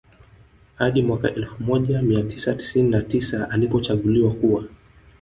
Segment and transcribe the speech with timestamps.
[0.75, 4.63] Hadi mwaka elfu moja mia tisa tisini na tisa alipochaguliwa kuwa